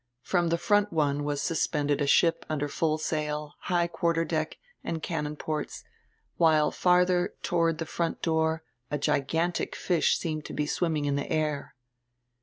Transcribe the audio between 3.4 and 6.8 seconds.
high quarter deck, and cannon ports, while